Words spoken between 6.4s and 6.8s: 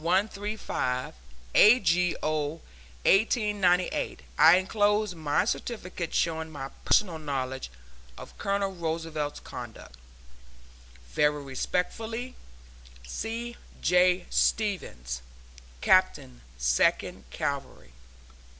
my